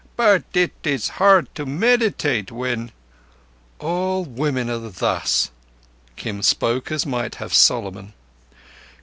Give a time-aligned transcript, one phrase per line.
[0.15, 2.91] But it is hard to meditate when—"
[3.77, 5.51] "All women are thus."
[6.15, 8.13] Kim spoke as might have Solomon.